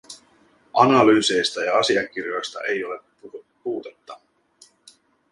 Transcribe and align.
Analyyseista 0.73 1.63
ja 1.63 1.77
asiakirjoista 1.79 2.61
ei 2.61 2.85
ole 2.85 2.99
puutetta. 3.63 4.19